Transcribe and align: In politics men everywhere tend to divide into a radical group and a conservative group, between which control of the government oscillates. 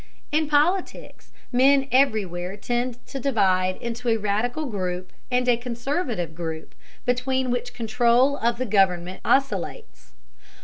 In 0.31 0.49
politics 0.49 1.29
men 1.51 1.87
everywhere 1.91 2.57
tend 2.57 2.97
to 3.05 3.19
divide 3.19 3.77
into 3.79 4.09
a 4.09 4.17
radical 4.17 4.65
group 4.65 5.13
and 5.29 5.47
a 5.47 5.55
conservative 5.55 6.33
group, 6.33 6.73
between 7.05 7.51
which 7.51 7.75
control 7.75 8.35
of 8.37 8.57
the 8.57 8.65
government 8.65 9.21
oscillates. 9.23 10.13